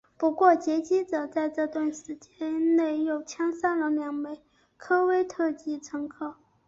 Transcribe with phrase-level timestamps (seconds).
[0.17, 4.35] 不过劫机者在这段时间内又枪杀了两名
[4.75, 6.37] 科威特籍乘客。